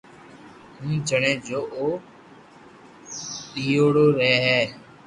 [0.77, 1.85] ھون جڻي جو او
[3.53, 4.63] رييايوڙي رھي ھيي